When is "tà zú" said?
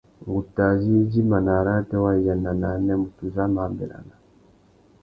0.55-0.91